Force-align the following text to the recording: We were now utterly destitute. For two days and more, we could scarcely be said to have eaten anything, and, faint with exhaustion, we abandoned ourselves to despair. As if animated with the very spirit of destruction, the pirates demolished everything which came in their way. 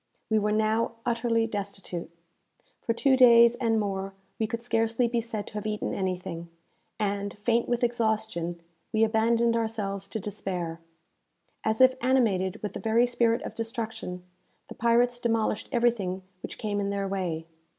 We 0.31 0.39
were 0.39 0.51
now 0.51 0.93
utterly 1.05 1.45
destitute. 1.45 2.09
For 2.81 2.91
two 2.91 3.15
days 3.15 3.53
and 3.53 3.79
more, 3.79 4.15
we 4.39 4.47
could 4.47 4.63
scarcely 4.63 5.07
be 5.07 5.21
said 5.21 5.45
to 5.45 5.53
have 5.53 5.67
eaten 5.67 5.93
anything, 5.93 6.49
and, 6.99 7.37
faint 7.37 7.69
with 7.69 7.83
exhaustion, 7.83 8.63
we 8.91 9.03
abandoned 9.03 9.55
ourselves 9.55 10.07
to 10.07 10.19
despair. 10.19 10.79
As 11.63 11.81
if 11.81 11.93
animated 12.01 12.63
with 12.63 12.73
the 12.73 12.79
very 12.79 13.05
spirit 13.05 13.43
of 13.43 13.53
destruction, 13.53 14.23
the 14.69 14.73
pirates 14.73 15.19
demolished 15.19 15.69
everything 15.71 16.23
which 16.41 16.57
came 16.57 16.79
in 16.79 16.89
their 16.89 17.07
way. 17.07 17.45